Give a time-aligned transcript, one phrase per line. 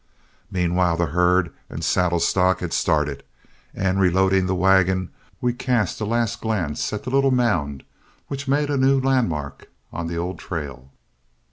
[0.49, 3.21] Meanwhile the herd and saddle stock had started,
[3.71, 7.83] and reloading the wagon, we cast a last glance at the little mound
[8.27, 10.89] which made a new landmark on the old trail.